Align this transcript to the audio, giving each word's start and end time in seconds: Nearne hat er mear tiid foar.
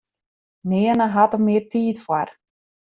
Nearne 0.69 1.07
hat 1.13 1.35
er 1.35 1.41
mear 1.45 1.65
tiid 1.71 1.97
foar. 2.05 2.29